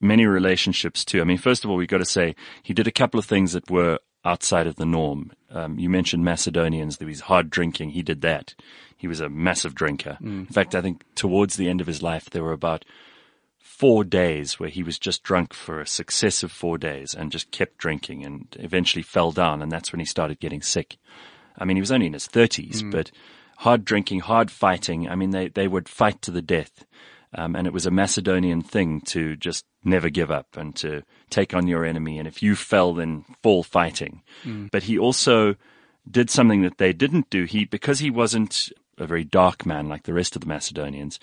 many 0.00 0.26
relationships 0.26 1.04
too. 1.04 1.20
I 1.20 1.24
mean, 1.24 1.38
first 1.38 1.64
of 1.64 1.70
all, 1.70 1.76
we've 1.76 1.88
got 1.88 1.98
to 1.98 2.04
say 2.04 2.36
he 2.62 2.72
did 2.72 2.86
a 2.86 2.92
couple 2.92 3.18
of 3.18 3.26
things 3.26 3.52
that 3.52 3.68
were 3.68 3.98
outside 4.24 4.68
of 4.68 4.76
the 4.76 4.86
norm. 4.86 5.32
Um, 5.50 5.76
you 5.76 5.90
mentioned 5.90 6.24
Macedonians. 6.24 6.98
There 6.98 7.08
was 7.08 7.22
hard 7.22 7.50
drinking. 7.50 7.90
He 7.90 8.02
did 8.04 8.20
that. 8.20 8.54
He 8.96 9.08
was 9.08 9.20
a 9.20 9.28
massive 9.28 9.74
drinker. 9.74 10.18
Mm. 10.20 10.40
In 10.40 10.46
fact, 10.46 10.74
I 10.74 10.80
think 10.80 11.02
towards 11.14 11.56
the 11.56 11.68
end 11.68 11.80
of 11.80 11.86
his 11.86 12.02
life, 12.02 12.30
there 12.30 12.42
were 12.42 12.52
about 12.52 12.84
four 13.58 14.04
days 14.04 14.58
where 14.58 14.70
he 14.70 14.82
was 14.82 14.98
just 14.98 15.22
drunk 15.22 15.52
for 15.52 15.80
a 15.80 15.86
successive 15.86 16.50
four 16.50 16.78
days 16.78 17.14
and 17.14 17.30
just 17.30 17.50
kept 17.50 17.76
drinking 17.76 18.24
and 18.24 18.46
eventually 18.58 19.02
fell 19.02 19.32
down. 19.32 19.60
And 19.60 19.70
that's 19.70 19.92
when 19.92 20.00
he 20.00 20.06
started 20.06 20.40
getting 20.40 20.62
sick. 20.62 20.96
I 21.58 21.64
mean, 21.64 21.76
he 21.76 21.82
was 21.82 21.92
only 21.92 22.06
in 22.06 22.14
his 22.14 22.26
30s, 22.26 22.82
mm. 22.82 22.90
but 22.90 23.10
hard 23.58 23.84
drinking, 23.84 24.20
hard 24.20 24.50
fighting. 24.50 25.08
I 25.08 25.14
mean, 25.14 25.30
they, 25.30 25.48
they 25.48 25.68
would 25.68 25.88
fight 25.88 26.22
to 26.22 26.30
the 26.30 26.42
death. 26.42 26.86
Um, 27.34 27.54
and 27.54 27.66
it 27.66 27.72
was 27.72 27.84
a 27.84 27.90
Macedonian 27.90 28.62
thing 28.62 29.02
to 29.02 29.36
just 29.36 29.66
never 29.84 30.08
give 30.08 30.30
up 30.30 30.56
and 30.56 30.74
to 30.76 31.02
take 31.28 31.54
on 31.54 31.66
your 31.66 31.84
enemy. 31.84 32.18
And 32.18 32.26
if 32.26 32.42
you 32.42 32.56
fell, 32.56 32.94
then 32.94 33.24
fall 33.42 33.62
fighting. 33.62 34.22
Mm. 34.44 34.70
But 34.70 34.84
he 34.84 34.98
also 34.98 35.56
did 36.10 36.30
something 36.30 36.62
that 36.62 36.78
they 36.78 36.92
didn't 36.92 37.28
do. 37.28 37.44
He, 37.44 37.64
because 37.64 37.98
he 37.98 38.10
wasn't 38.10 38.70
a 38.98 39.06
very 39.06 39.24
dark 39.24 39.66
man 39.66 39.88
like 39.88 40.04
the 40.04 40.14
rest 40.14 40.36
of 40.36 40.42
the 40.42 40.48
Macedonians, 40.48 41.18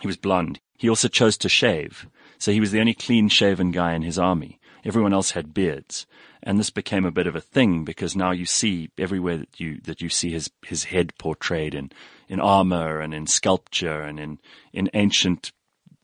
he 0.00 0.06
was 0.06 0.16
blonde. 0.16 0.60
He 0.76 0.88
also 0.88 1.08
chose 1.08 1.36
to 1.38 1.48
shave. 1.48 2.06
So 2.38 2.52
he 2.52 2.60
was 2.60 2.70
the 2.70 2.80
only 2.80 2.94
clean 2.94 3.28
shaven 3.28 3.70
guy 3.70 3.94
in 3.94 4.02
his 4.02 4.18
army. 4.18 4.60
Everyone 4.84 5.12
else 5.12 5.32
had 5.32 5.54
beards. 5.54 6.06
And 6.42 6.58
this 6.58 6.70
became 6.70 7.04
a 7.04 7.10
bit 7.10 7.26
of 7.26 7.34
a 7.34 7.40
thing 7.40 7.84
because 7.84 8.14
now 8.14 8.30
you 8.30 8.46
see 8.46 8.90
everywhere 8.96 9.38
that 9.38 9.58
you, 9.58 9.80
that 9.82 10.00
you 10.00 10.08
see 10.08 10.30
his, 10.30 10.50
his 10.64 10.84
head 10.84 11.12
portrayed 11.18 11.74
in, 11.74 11.90
in 12.28 12.40
armor 12.40 13.00
and 13.00 13.12
in 13.12 13.26
sculpture 13.26 14.02
and 14.02 14.20
in, 14.20 14.38
in 14.72 14.88
ancient 14.94 15.52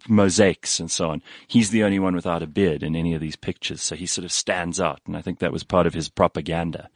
mosaics 0.08 0.80
and 0.80 0.90
so 0.90 1.10
on. 1.10 1.22
He's 1.46 1.70
the 1.70 1.84
only 1.84 2.00
one 2.00 2.14
without 2.14 2.42
a 2.42 2.48
beard 2.48 2.82
in 2.82 2.96
any 2.96 3.14
of 3.14 3.20
these 3.20 3.36
pictures. 3.36 3.80
So 3.80 3.94
he 3.94 4.06
sort 4.06 4.24
of 4.24 4.32
stands 4.32 4.80
out. 4.80 5.00
And 5.06 5.16
I 5.16 5.22
think 5.22 5.38
that 5.38 5.52
was 5.52 5.62
part 5.62 5.86
of 5.86 5.94
his 5.94 6.08
propaganda 6.08 6.90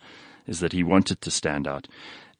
is 0.47 0.61
that 0.61 0.73
he 0.73 0.83
wanted 0.83 1.21
to 1.21 1.31
stand 1.31 1.69
out. 1.69 1.87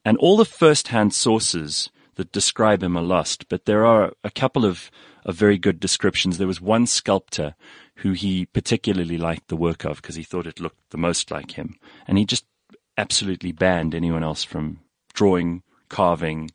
And 0.05 0.17
all 0.17 0.37
the 0.37 0.45
first-hand 0.45 1.13
sources 1.13 1.89
that 2.15 2.31
describe 2.31 2.83
him 2.83 2.97
are 2.97 3.03
lost, 3.03 3.47
but 3.49 3.65
there 3.65 3.85
are 3.85 4.13
a 4.23 4.31
couple 4.31 4.65
of, 4.65 4.91
of 5.25 5.35
very 5.35 5.57
good 5.57 5.79
descriptions. 5.79 6.37
There 6.37 6.47
was 6.47 6.61
one 6.61 6.87
sculptor 6.87 7.55
who 7.95 8.11
he 8.11 8.45
particularly 8.45 9.17
liked 9.17 9.47
the 9.47 9.55
work 9.55 9.85
of 9.85 10.01
because 10.01 10.15
he 10.15 10.23
thought 10.23 10.47
it 10.47 10.59
looked 10.59 10.89
the 10.89 10.97
most 10.97 11.31
like 11.31 11.51
him. 11.51 11.75
And 12.07 12.17
he 12.17 12.25
just 12.25 12.45
absolutely 12.97 13.51
banned 13.51 13.95
anyone 13.95 14.23
else 14.23 14.43
from 14.43 14.79
drawing, 15.13 15.63
carving, 15.89 16.51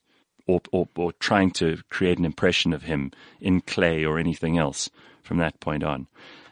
or, 0.47 0.61
or, 0.73 0.89
or 0.97 1.13
trying 1.13 1.51
to 1.53 1.79
create 1.89 2.19
an 2.19 2.25
impression 2.25 2.73
of 2.73 2.83
him 2.83 3.11
in 3.41 3.61
clay 3.61 4.05
or 4.05 4.19
anything 4.19 4.59
else 4.59 4.91
from 5.23 5.39
that 5.39 5.61
point 5.61 5.83
on. 5.83 6.07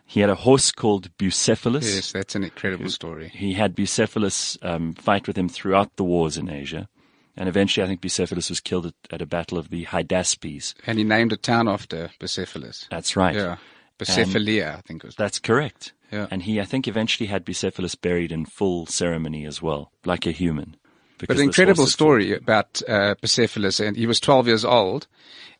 He 0.07 0.21
had 0.21 0.31
a 0.31 0.35
horse 0.35 0.73
called 0.73 1.17
Bucephalus. 1.17 1.95
Yes, 1.95 2.13
that's 2.13 2.35
an 2.35 2.45
incredible 2.45 2.91
story. 2.91 3.29
He 3.29 3.55
had 3.55 3.75
Bucephalus 3.75 4.59
um, 4.63 4.95
fight 4.95 5.27
with 5.27 5.39
him 5.39 5.49
throughout 5.49 5.97
the 5.97 6.05
wars 6.05 6.37
in 6.37 6.51
Asia. 6.51 6.89
And 7.37 7.49
eventually, 7.49 7.83
I 7.83 7.87
think 7.87 8.03
Bucephalus 8.03 8.51
was 8.51 8.61
killed 8.61 8.87
at, 8.87 8.95
at, 9.11 9.23
a 9.23 9.27
battle 9.27 9.57
of 9.57 9.71
the 9.71 9.87
Hydaspes. 9.87 10.75
And 10.87 10.99
he 10.99 11.05
named 11.05 11.33
a 11.33 11.39
town 11.39 11.67
after 11.67 12.11
Bucephalus. 12.21 12.89
That's 12.91 13.17
right. 13.17 13.35
Yeah. 13.35 13.57
Bucephalia, 13.99 14.77
I 14.77 14.81
think 14.83 15.03
it 15.03 15.07
was. 15.07 15.17
That's 15.17 15.39
correct. 15.39 15.95
Yeah. 16.11 16.27
And 16.31 16.43
he, 16.43 16.61
I 16.61 16.65
think, 16.65 16.87
eventually 16.87 17.29
had 17.29 17.47
Bucephalus 17.47 17.99
buried 17.99 18.33
in 18.33 18.45
full 18.45 18.85
ceremony 18.87 19.47
as 19.47 19.63
well, 19.63 19.93
like 20.05 20.27
a 20.27 20.31
human. 20.31 20.77
But 21.19 21.37
an 21.37 21.43
incredible 21.45 21.87
story 21.87 22.35
about 22.35 22.83
uh, 22.87 23.15
Bucephalus, 23.23 23.85
and 23.85 23.97
he 23.97 24.07
was 24.07 24.21
12 24.21 24.49
years 24.49 24.65
old. 24.65 25.07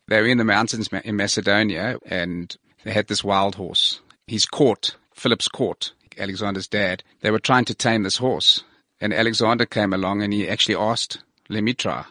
They 0.09 0.21
were 0.21 0.27
in 0.27 0.39
the 0.39 0.45
mountains 0.45 0.89
in 0.89 1.17
Macedonia, 1.17 1.99
and 2.05 2.55
they 2.85 2.93
had 2.93 3.07
this 3.07 3.23
wild 3.23 3.55
horse. 3.55 4.01
His 4.27 4.47
court, 4.47 4.97
Philip's 5.15 5.49
court, 5.49 5.93
Alexander's 6.19 6.69
dad, 6.69 7.03
they 7.21 7.31
were 7.31 7.39
trying 7.39 7.65
to 7.67 7.75
tame 7.75 8.03
this 8.03 8.17
horse. 8.19 8.65
And 9.01 9.13
Alexander 9.13 9.67
came 9.67 9.93
along 9.93 10.23
and 10.23 10.33
he 10.33 10.49
actually 10.49 10.77
asked, 10.77 11.23
let 11.49 11.65
me 11.65 11.75
try. 11.75 12.05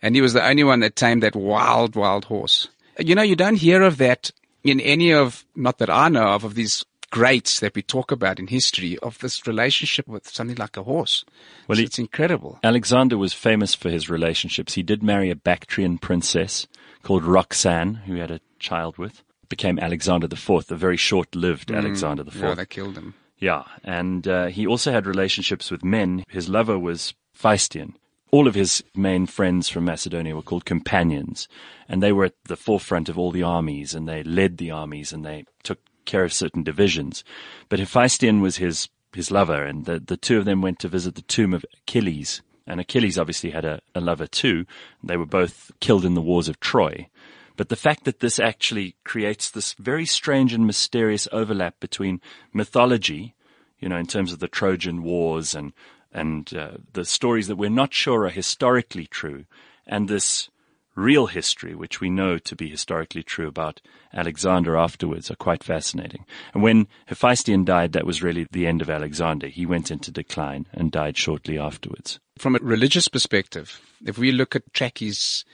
And 0.00 0.14
he 0.14 0.20
was 0.20 0.32
the 0.32 0.46
only 0.46 0.64
one 0.64 0.80
that 0.80 0.96
tamed 0.96 1.22
that 1.22 1.36
wild, 1.36 1.94
wild 1.94 2.26
horse. 2.26 2.68
You 2.98 3.14
know, 3.14 3.22
you 3.22 3.36
don't 3.36 3.56
hear 3.56 3.82
of 3.82 3.98
that 3.98 4.30
in 4.64 4.80
any 4.80 5.12
of, 5.12 5.44
not 5.54 5.78
that 5.78 5.90
I 5.90 6.08
know 6.08 6.28
of, 6.28 6.44
of 6.44 6.54
these 6.54 6.84
greats 7.10 7.60
that 7.60 7.74
we 7.74 7.82
talk 7.82 8.10
about 8.10 8.38
in 8.38 8.46
history 8.46 8.98
of 8.98 9.18
this 9.18 9.46
relationship 9.46 10.08
with 10.08 10.28
something 10.28 10.56
like 10.56 10.76
a 10.76 10.82
horse. 10.82 11.24
Well, 11.68 11.76
so 11.76 11.82
it's 11.82 11.98
incredible. 11.98 12.58
Alexander 12.64 13.16
was 13.16 13.32
famous 13.32 13.74
for 13.74 13.90
his 13.90 14.10
relationships. 14.10 14.74
He 14.74 14.82
did 14.82 15.02
marry 15.02 15.30
a 15.30 15.36
Bactrian 15.36 15.98
princess 15.98 16.66
called 17.02 17.24
Roxanne, 17.24 17.94
who 17.94 18.14
he 18.14 18.20
had 18.20 18.30
a 18.30 18.40
child 18.58 18.98
with. 18.98 19.22
Became 19.48 19.78
Alexander 19.78 20.26
IV, 20.26 20.70
a 20.70 20.74
very 20.74 20.96
short-lived 20.96 21.68
mm, 21.68 21.76
Alexander 21.76 22.22
IV. 22.22 22.36
Yeah, 22.36 22.54
they 22.54 22.66
killed 22.66 22.96
him. 22.96 23.14
Yeah, 23.38 23.64
and 23.84 24.26
uh, 24.26 24.46
he 24.46 24.66
also 24.66 24.92
had 24.92 25.06
relationships 25.06 25.70
with 25.70 25.84
men. 25.84 26.24
His 26.28 26.48
lover 26.48 26.78
was 26.78 27.14
Hephaestion. 27.34 27.96
All 28.30 28.48
of 28.48 28.54
his 28.54 28.82
main 28.94 29.26
friends 29.26 29.68
from 29.68 29.84
Macedonia 29.84 30.34
were 30.34 30.42
called 30.42 30.64
companions, 30.64 31.46
and 31.88 32.02
they 32.02 32.12
were 32.12 32.24
at 32.24 32.34
the 32.44 32.56
forefront 32.56 33.08
of 33.08 33.18
all 33.18 33.30
the 33.30 33.42
armies, 33.42 33.94
and 33.94 34.08
they 34.08 34.22
led 34.22 34.56
the 34.56 34.70
armies, 34.70 35.12
and 35.12 35.24
they 35.24 35.44
took 35.62 35.78
care 36.06 36.24
of 36.24 36.32
certain 36.32 36.62
divisions. 36.62 37.24
But 37.68 37.78
Hephaestion 37.78 38.40
was 38.40 38.56
his, 38.56 38.88
his 39.12 39.30
lover, 39.30 39.64
and 39.64 39.84
the, 39.84 40.00
the 40.00 40.16
two 40.16 40.38
of 40.38 40.44
them 40.44 40.62
went 40.62 40.78
to 40.80 40.88
visit 40.88 41.14
the 41.14 41.22
tomb 41.22 41.52
of 41.52 41.64
Achilles. 41.82 42.42
And 42.66 42.80
Achilles 42.80 43.18
obviously 43.18 43.50
had 43.50 43.64
a, 43.64 43.80
a 43.94 44.00
lover 44.00 44.26
too. 44.26 44.66
They 45.02 45.16
were 45.16 45.26
both 45.26 45.70
killed 45.80 46.04
in 46.04 46.14
the 46.14 46.22
wars 46.22 46.48
of 46.48 46.58
Troy. 46.58 47.08
But 47.56 47.68
the 47.68 47.76
fact 47.76 48.04
that 48.04 48.20
this 48.20 48.38
actually 48.38 48.96
creates 49.04 49.50
this 49.50 49.72
very 49.74 50.06
strange 50.06 50.52
and 50.52 50.66
mysterious 50.66 51.26
overlap 51.32 51.80
between 51.80 52.20
mythology, 52.52 53.34
you 53.78 53.88
know, 53.88 53.96
in 53.96 54.06
terms 54.06 54.32
of 54.32 54.38
the 54.38 54.48
Trojan 54.48 55.02
Wars 55.02 55.54
and 55.54 55.72
and 56.12 56.54
uh, 56.54 56.78
the 56.94 57.04
stories 57.04 57.46
that 57.48 57.56
we're 57.56 57.68
not 57.68 57.92
sure 57.92 58.24
are 58.24 58.30
historically 58.30 59.06
true, 59.06 59.44
and 59.86 60.08
this 60.08 60.48
real 60.94 61.26
history, 61.26 61.74
which 61.74 62.00
we 62.00 62.08
know 62.08 62.38
to 62.38 62.56
be 62.56 62.70
historically 62.70 63.22
true 63.22 63.46
about 63.46 63.82
Alexander 64.14 64.76
afterwards, 64.76 65.30
are 65.30 65.36
quite 65.36 65.62
fascinating. 65.62 66.24
And 66.54 66.62
when 66.62 66.88
Hephaestion 67.06 67.64
died, 67.64 67.92
that 67.92 68.06
was 68.06 68.22
really 68.22 68.46
the 68.50 68.66
end 68.66 68.80
of 68.80 68.88
Alexander. 68.88 69.48
He 69.48 69.66
went 69.66 69.90
into 69.90 70.10
decline 70.10 70.66
and 70.72 70.90
died 70.90 71.18
shortly 71.18 71.58
afterwards. 71.58 72.18
From 72.38 72.56
a 72.56 72.60
religious 72.60 73.08
perspective, 73.08 73.80
if 74.06 74.16
we 74.16 74.32
look 74.32 74.56
at 74.56 74.72
track 74.72 74.98
his, 74.98 75.44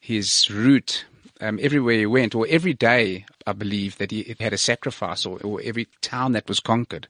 his 0.00 0.48
route, 0.48 1.06
um, 1.44 1.58
everywhere 1.62 1.96
he 1.96 2.06
went, 2.06 2.34
or 2.34 2.46
every 2.48 2.74
day, 2.74 3.26
I 3.46 3.52
believe 3.52 3.98
that 3.98 4.10
he 4.10 4.34
had 4.40 4.52
a 4.52 4.58
sacrifice, 4.58 5.26
or, 5.26 5.38
or 5.42 5.60
every 5.62 5.88
town 6.00 6.32
that 6.32 6.48
was 6.48 6.60
conquered. 6.60 7.08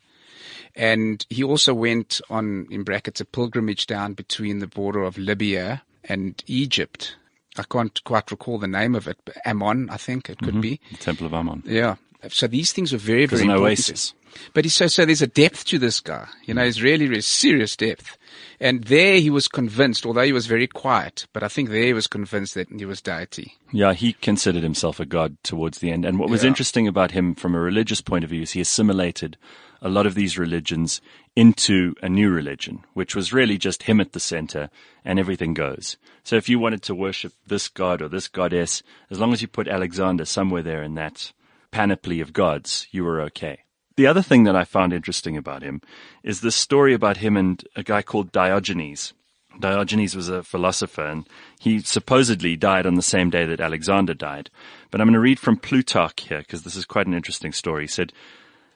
And 0.75 1.25
he 1.31 1.45
also 1.45 1.73
went 1.73 2.21
on, 2.29 2.67
in 2.71 2.83
brackets, 2.83 3.21
a 3.21 3.25
pilgrimage 3.25 3.87
down 3.87 4.15
between 4.15 4.59
the 4.59 4.67
border 4.67 5.03
of 5.03 5.17
Libya 5.17 5.83
and 6.05 6.43
Egypt 6.47 7.17
I 7.57 7.63
can't 7.63 8.03
quite 8.05 8.31
recall 8.31 8.59
the 8.59 8.67
name 8.67 8.95
of 8.95 9.07
it, 9.07 9.19
but 9.25 9.37
Ammon, 9.45 9.89
I 9.91 9.97
think 9.97 10.29
it 10.29 10.39
could 10.39 10.55
mm-hmm. 10.55 10.61
be. 10.61 10.81
The 10.91 10.97
Temple 10.97 11.27
of 11.27 11.35
Ammon. 11.35 11.63
Yeah. 11.65 11.97
So 12.33 12.47
these 12.47 12.73
things 12.73 12.93
are 12.93 12.99
very, 12.99 13.27
very 13.27 13.43
an 13.43 13.51
important. 13.51 13.67
oasis. 13.79 14.15
But 14.53 14.65
he's 14.65 14.75
so, 14.75 14.89
so 14.89 15.05
there's 15.05 15.23
a 15.23 15.27
depth 15.29 15.65
to 15.67 15.79
this 15.79 16.01
guy. 16.01 16.27
You 16.45 16.55
know, 16.55 16.65
he's 16.65 16.83
really, 16.83 17.07
really 17.09 17.21
serious 17.21 17.77
depth. 17.77 18.19
And 18.61 18.85
there 18.85 19.19
he 19.21 19.31
was 19.31 19.47
convinced, 19.47 20.05
although 20.07 20.23
he 20.25 20.33
was 20.33 20.47
very 20.47 20.67
quiet, 20.67 21.27
but 21.33 21.43
I 21.43 21.49
think 21.49 21.69
there 21.69 21.85
he 21.85 21.93
was 21.93 22.07
convinced 22.07 22.55
that 22.55 22.69
he 22.69 22.85
was 22.85 23.01
deity. 23.01 23.55
Yeah, 23.73 23.93
he 23.93 24.15
considered 24.15 24.63
himself 24.63 24.99
a 24.99 25.05
god 25.07 25.37
towards 25.45 25.79
the 25.79 25.91
end. 25.91 26.05
And 26.05 26.19
what 26.19 26.31
was 26.31 26.43
Yeah. 26.43 26.49
interesting 26.49 26.89
about 26.89 27.13
him 27.13 27.35
from 27.35 27.55
a 27.55 27.61
religious 27.61 28.01
point 28.01 28.25
of 28.25 28.31
view 28.31 28.43
is 28.43 28.53
he 28.53 28.61
assimilated 28.61 29.37
a 29.83 29.89
lot 29.89 30.07
of 30.07 30.15
these 30.15 30.39
religions 30.39 31.01
into 31.37 31.95
a 32.03 32.09
new 32.09 32.31
religion, 32.31 32.85
which 32.95 33.15
was 33.15 33.33
really 33.33 33.59
just 33.59 33.85
him 33.85 34.01
at 34.01 34.13
the 34.13 34.21
center 34.21 34.71
and 35.05 35.19
everything 35.19 35.53
goes. 35.55 35.97
So 36.23 36.37
if 36.37 36.49
you 36.49 36.59
wanted 36.59 36.83
to 36.85 36.95
worship 36.95 37.33
this 37.47 37.69
god 37.69 38.01
or 38.03 38.09
this 38.09 38.29
goddess, 38.29 38.83
as 39.11 39.21
long 39.21 39.33
as 39.33 39.43
you 39.43 39.49
put 39.49 39.69
Alexander 39.69 40.25
somewhere 40.25 40.63
there 40.63 40.83
in 40.83 40.95
that 40.95 41.33
panoply 41.75 42.21
of 42.21 42.33
gods, 42.33 42.87
you 42.93 43.03
were 43.05 43.21
okay. 43.21 43.59
The 43.97 44.07
other 44.07 44.23
thing 44.23 44.45
that 44.45 44.55
I 44.55 44.63
found 44.63 44.93
interesting 44.93 45.37
about 45.37 45.65
him 45.65 45.83
is 46.23 46.41
this 46.41 46.55
story 46.55 46.95
about 46.95 47.17
him 47.17 47.37
and 47.37 47.67
a 47.75 47.83
guy 47.83 48.01
called 48.01 48.31
Diogenes. 48.31 49.13
Diogenes 49.59 50.15
was 50.15 50.29
a 50.29 50.45
philosopher 50.45 51.05
and 51.05 51.29
he 51.59 51.81
supposedly 51.81 52.55
died 52.55 52.87
on 52.87 52.95
the 52.95 53.03
same 53.03 53.29
day 53.29 53.45
that 53.47 53.61
Alexander 53.61 54.15
died. 54.15 54.51
But 54.93 55.01
I'm 55.01 55.09
going 55.09 55.15
to 55.15 55.21
read 55.21 55.41
from 55.41 55.57
Plutarch 55.57 56.29
here 56.29 56.39
because 56.39 56.63
this 56.63 56.77
is 56.77 56.85
quite 56.85 57.09
an 57.09 57.15
interesting 57.15 57.53
story. 57.53 57.83
He 57.85 57.89
said, 57.89 58.13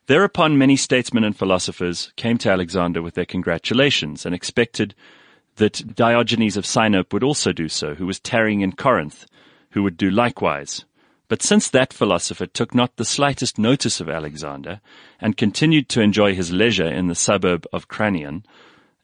Thereupon 0.09 0.59
many 0.59 0.75
statesmen 0.77 1.23
and 1.23 1.37
philosophers 1.37 2.13
came 2.17 2.37
to 2.39 2.51
Alexander 2.51 3.01
with 3.01 3.15
their 3.15 3.25
congratulations 3.25 4.27
and 4.27 4.35
expected 4.35 4.97
that 5.55 5.95
Diogenes 5.95 6.57
of 6.57 6.65
Sinope 6.65 7.13
would 7.13 7.23
also 7.23 7.53
do 7.53 7.69
so, 7.69 7.95
who 7.95 8.07
was 8.07 8.19
tarrying 8.19 8.63
in 8.63 8.73
Corinth, 8.73 9.27
who 9.71 9.85
would 9.85 9.97
do 9.97 10.11
likewise. 10.11 10.85
But 11.29 11.43
since 11.43 11.69
that 11.69 11.93
philosopher 11.93 12.47
took 12.47 12.75
not 12.75 12.97
the 12.97 13.05
slightest 13.05 13.59
notice 13.59 14.01
of 14.01 14.09
Alexander, 14.09 14.81
and 15.21 15.37
continued 15.37 15.89
to 15.91 16.01
enjoy 16.01 16.35
his 16.35 16.53
leisure 16.53 16.89
in 16.89 17.09
the 17.09 17.15
suburb 17.15 17.67
of 17.71 17.87
Craneion, 17.87 18.45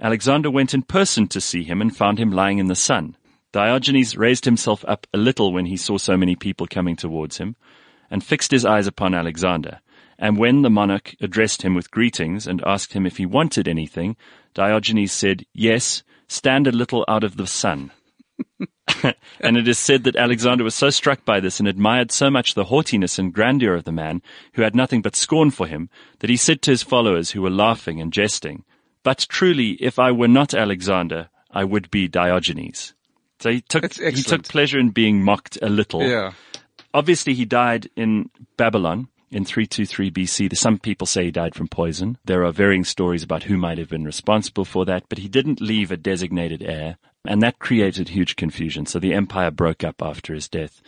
Alexander 0.01 0.51
went 0.51 0.73
in 0.73 0.83
person 0.83 1.29
to 1.29 1.41
see 1.41 1.63
him 1.63 1.81
and 1.83 1.95
found 1.95 2.19
him 2.19 2.33
lying 2.33 2.59
in 2.59 2.67
the 2.67 2.75
sun. 2.75 3.17
Diogenes 3.53 4.17
raised 4.17 4.47
himself 4.47 4.85
up 4.89 5.07
a 5.13 5.19
little 5.19 5.53
when 5.53 5.67
he 5.67 5.77
saw 5.77 5.99
so 5.99 6.17
many 6.17 6.35
people 6.35 6.67
coming 6.67 6.97
towards 6.97 7.37
him, 7.39 7.57
and 8.11 8.25
fixed 8.25 8.51
his 8.51 8.65
eyes 8.65 8.87
upon 8.87 9.15
Alexander. 9.15 9.81
And 10.19 10.39
when 10.39 10.63
the 10.63 10.71
monarch 10.71 11.15
addressed 11.21 11.63
him 11.63 11.75
with 11.75 11.91
greetings 11.91 12.47
and 12.47 12.63
asked 12.67 12.95
him 12.95 13.05
if 13.07 13.19
he 13.19 13.27
wanted 13.27 13.69
anything, 13.69 14.17
Diogenes 14.55 15.13
said, 15.13 15.45
Yes, 15.53 16.03
stand 16.27 16.67
a 16.67 16.73
little 16.73 17.05
out 17.07 17.23
of 17.23 17.37
the 17.37 17.47
sun. 17.47 17.93
and 19.41 19.57
it 19.57 19.69
is 19.69 19.79
said 19.79 20.05
that 20.05 20.17
Alexander 20.17 20.65
was 20.65 20.75
so 20.75 20.91
struck 20.91 21.25
by 21.25 21.41
this 21.41 21.59
and 21.59 21.69
admired 21.69 22.11
so 22.11 22.31
much 22.31 22.55
the 22.55 22.65
haughtiness 22.65 23.19
and 23.19 23.33
grandeur 23.33 23.75
of 23.75 23.85
the 23.85 23.93
man, 23.93 24.23
who 24.55 24.63
had 24.63 24.75
nothing 24.75 25.03
but 25.03 25.17
scorn 25.17 25.51
for 25.51 25.67
him, 25.67 25.89
that 26.21 26.31
he 26.31 26.37
said 26.37 26.63
to 26.63 26.71
his 26.71 26.83
followers 26.83 27.31
who 27.31 27.43
were 27.43 27.51
laughing 27.51 28.01
and 28.01 28.13
jesting, 28.13 28.65
But 29.03 29.27
truly, 29.29 29.73
if 29.81 29.99
I 29.99 30.13
were 30.13 30.29
not 30.29 30.55
Alexander, 30.55 31.29
I 31.51 31.65
would 31.65 31.91
be 31.91 32.09
Diogenes. 32.09 32.95
So 33.41 33.51
he 33.51 33.61
took, 33.61 33.93
he 33.95 34.23
took 34.23 34.45
pleasure 34.45 34.79
in 34.79 34.91
being 34.91 35.23
mocked 35.23 35.59
a 35.61 35.69
little. 35.69 36.03
Yeah. 36.03 36.33
Obviously, 36.93 37.35
he 37.35 37.45
died 37.45 37.91
in 37.97 38.31
Babylon 38.57 39.09
in 39.31 39.45
323 39.45 40.11
BC. 40.11 40.57
Some 40.57 40.79
people 40.79 41.07
say 41.07 41.25
he 41.25 41.31
died 41.31 41.55
from 41.55 41.69
poison. 41.69 42.17
There 42.25 42.45
are 42.45 42.53
varying 42.53 42.85
stories 42.85 43.23
about 43.23 43.43
who 43.43 43.57
might 43.57 43.79
have 43.79 43.89
been 43.89 44.05
responsible 44.05 44.65
for 44.65 44.85
that, 44.87 45.05
but 45.09 45.19
he 45.19 45.29
didn't 45.29 45.61
leave 45.61 45.91
a 45.91 45.97
designated 45.97 46.63
heir, 46.63 46.99
and 47.25 47.43
that 47.43 47.59
created 47.59 48.09
huge 48.09 48.37
confusion. 48.37 48.87
So 48.87 48.99
the 48.99 49.15
empire 49.15 49.51
broke 49.51 49.83
up 49.85 50.03
after 50.03 50.35
his 50.35 50.49
death. 50.49 50.81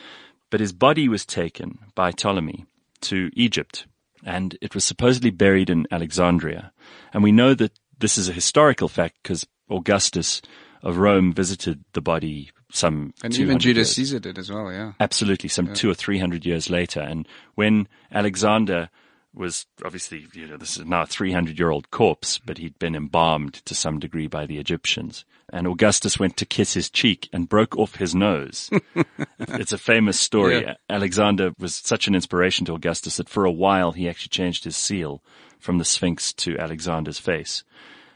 But 0.50 0.60
his 0.60 0.72
body 0.72 1.08
was 1.08 1.26
taken 1.26 1.78
by 1.94 2.12
Ptolemy 2.12 2.66
to 3.02 3.30
Egypt, 3.34 3.86
and 4.24 4.56
it 4.60 4.74
was 4.74 4.84
supposedly 4.84 5.30
buried 5.30 5.70
in 5.70 5.86
Alexandria. 5.90 6.72
And 7.12 7.22
we 7.22 7.32
know 7.32 7.54
that 7.54 7.72
this 7.98 8.16
is 8.16 8.28
a 8.28 8.32
historical 8.32 8.88
fact 8.88 9.16
because 9.22 9.46
Augustus 9.68 10.42
of 10.82 10.98
Rome 10.98 11.32
visited 11.32 11.84
the 11.94 12.00
body 12.00 12.50
some 12.70 13.14
And 13.22 13.36
even 13.38 13.58
Julius. 13.58 13.94
Caesar 13.94 14.18
did 14.18 14.38
as 14.38 14.50
well, 14.50 14.70
yeah. 14.72 14.92
Absolutely, 15.00 15.48
some 15.48 15.72
two 15.72 15.90
or 15.90 15.94
three 15.94 16.18
hundred 16.18 16.44
years 16.44 16.68
later. 16.68 17.00
And 17.00 17.26
when 17.54 17.88
Alexander 18.12 18.90
was 19.36 19.66
obviously, 19.84 20.26
you 20.32 20.46
know, 20.46 20.56
this 20.56 20.76
is 20.78 20.84
now 20.86 21.02
a 21.02 21.06
300 21.06 21.58
year 21.58 21.70
old 21.70 21.90
corpse, 21.90 22.38
but 22.38 22.58
he'd 22.58 22.78
been 22.78 22.94
embalmed 22.94 23.54
to 23.66 23.74
some 23.74 23.98
degree 23.98 24.26
by 24.26 24.46
the 24.46 24.58
Egyptians. 24.58 25.24
And 25.52 25.66
Augustus 25.66 26.18
went 26.18 26.36
to 26.38 26.46
kiss 26.46 26.74
his 26.74 26.90
cheek 26.90 27.28
and 27.32 27.48
broke 27.48 27.76
off 27.76 27.96
his 27.96 28.14
nose. 28.14 28.68
it's 29.38 29.72
a 29.72 29.78
famous 29.78 30.18
story. 30.18 30.62
Yeah. 30.62 30.74
Alexander 30.90 31.52
was 31.58 31.74
such 31.74 32.08
an 32.08 32.14
inspiration 32.14 32.66
to 32.66 32.74
Augustus 32.74 33.18
that 33.18 33.28
for 33.28 33.44
a 33.44 33.52
while 33.52 33.92
he 33.92 34.08
actually 34.08 34.30
changed 34.30 34.64
his 34.64 34.76
seal 34.76 35.22
from 35.60 35.78
the 35.78 35.84
Sphinx 35.84 36.32
to 36.32 36.58
Alexander's 36.58 37.18
face. 37.18 37.62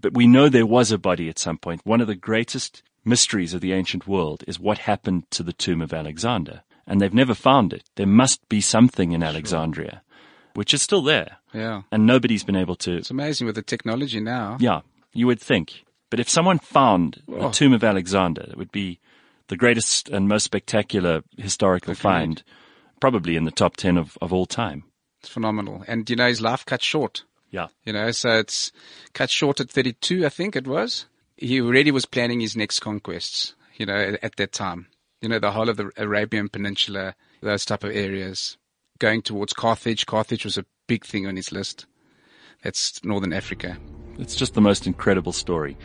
But 0.01 0.15
we 0.15 0.27
know 0.27 0.49
there 0.49 0.67
was 0.67 0.91
a 0.91 0.99
body 0.99 1.29
at 1.29 1.39
some 1.39 1.59
point. 1.59 1.83
One 1.85 2.01
of 2.01 2.07
the 2.07 2.15
greatest 2.15 2.83
mysteries 3.05 3.55
of 3.55 3.61
the 3.61 3.73
ancient 3.73 4.07
world 4.09 4.43
is 4.49 4.59
what 4.59 4.79
happened 4.79 5.31
to 5.31 5.43
the 5.43 5.53
tomb 5.53 5.83
of 5.83 5.93
Alexander. 5.93 6.63
And 6.87 7.01
they've 7.01 7.15
never 7.15 7.35
found 7.35 7.73
it. 7.73 7.85
There 7.95 8.07
must 8.07 8.49
be 8.49 8.61
something 8.61 9.13
in 9.13 9.23
Alexandria, 9.23 10.03
which 10.55 10.73
is 10.75 10.83
still 10.83 11.03
there. 11.03 11.39
Yeah. 11.53 11.83
And 11.93 12.07
nobody's 12.07 12.45
been 12.45 12.57
able 12.57 12.77
to. 12.77 12.97
It's 12.97 13.11
amazing 13.11 13.47
with 13.47 13.57
the 13.57 13.63
technology 13.63 14.21
now. 14.21 14.57
Yeah, 14.61 14.81
you 15.13 15.27
would 15.27 15.41
think. 15.41 15.85
But 16.11 16.21
if 16.21 16.29
someone 16.29 16.59
found 16.59 17.23
the 17.29 17.37
Oh. 17.37 17.51
tomb 17.51 17.73
of 17.73 17.85
Alexander, 17.85 18.43
it 18.43 18.57
would 18.57 18.73
be 18.73 18.99
the 19.49 19.57
greatest 19.57 20.09
and 20.09 20.29
most 20.29 20.45
spectacular 20.45 21.23
historical 21.37 21.95
find, 21.95 22.43
probably 23.01 23.37
in 23.37 23.45
the 23.45 23.51
top 23.51 23.77
10 23.77 23.97
of, 23.97 24.17
of 24.21 24.33
all 24.33 24.47
time. 24.47 24.85
It's 25.21 25.29
phenomenal. 25.29 25.85
And, 25.87 26.09
you 26.09 26.17
know, 26.17 26.27
his 26.29 26.41
life 26.41 26.65
cut 26.65 26.83
short. 26.83 27.25
Yeah. 27.51 27.69
You 27.85 27.93
know, 27.93 28.11
so 28.13 28.31
it's 28.39 28.71
cut 29.13 29.29
short 29.31 29.61
at 29.61 29.71
32, 29.71 30.25
I 30.25 30.29
think 30.29 30.55
it 30.57 30.67
was. 30.67 31.07
He 31.37 31.61
already 31.61 31.91
was 31.91 32.07
planning 32.07 32.41
his 32.41 32.57
next 32.57 32.81
conquests, 32.81 33.55
you 33.77 33.87
know, 33.87 33.97
at, 33.97 34.23
at 34.23 34.37
that 34.37 34.53
time. 34.53 34.87
You 35.21 35.29
know, 35.29 35.39
the 35.39 35.51
whole 35.53 35.69
of 35.69 35.77
the 35.77 35.91
Arabian 35.97 36.49
Peninsula, 36.49 37.15
those 37.43 37.65
type 37.65 37.83
of 37.85 37.91
areas. 37.91 38.57
Going 39.01 39.23
towards 39.23 39.55
Carthage. 39.55 40.05
Carthage 40.05 40.45
was 40.45 40.59
a 40.59 40.67
big 40.87 41.07
thing 41.07 41.27
on 41.27 41.35
his 41.35 41.51
list. 41.51 41.87
That's 42.63 43.03
Northern 43.03 43.33
Africa. 43.33 43.79
It's 44.19 44.37
just 44.37 44.53
the 44.53 44.61
most 44.61 44.87
incredible 44.87 45.33
story. 45.33 45.79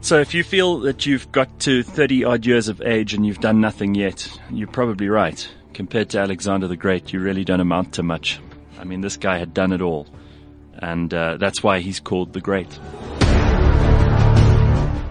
So 0.00 0.20
if 0.20 0.32
you 0.32 0.44
feel 0.44 0.78
that 0.80 1.04
you've 1.04 1.30
got 1.32 1.58
to 1.60 1.82
30 1.82 2.22
odd 2.22 2.46
years 2.46 2.68
of 2.68 2.80
age 2.82 3.14
and 3.14 3.26
you've 3.26 3.40
done 3.40 3.60
nothing 3.60 3.96
yet, 3.96 4.30
you're 4.48 4.68
probably 4.68 5.08
right. 5.08 5.48
Compared 5.74 6.08
to 6.10 6.20
Alexander 6.20 6.68
the 6.68 6.76
Great, 6.76 7.12
you 7.12 7.18
really 7.18 7.44
don't 7.44 7.58
amount 7.58 7.94
to 7.94 8.04
much. 8.04 8.38
I 8.78 8.84
mean, 8.84 9.00
this 9.00 9.16
guy 9.16 9.38
had 9.38 9.52
done 9.52 9.72
it 9.72 9.82
all. 9.82 10.06
And 10.74 11.12
uh, 11.12 11.38
that's 11.38 11.64
why 11.64 11.80
he's 11.80 11.98
called 11.98 12.32
the 12.32 12.40
Great. 12.40 12.70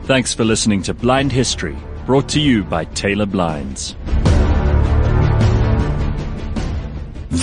Thanks 0.06 0.34
for 0.34 0.46
listening 0.46 0.84
to 0.84 0.94
Blind 0.94 1.34
History, 1.34 1.76
brought 2.06 2.30
to 2.30 2.40
you 2.40 2.64
by 2.64 2.86
Taylor 2.86 3.26
Blinds. 3.26 3.94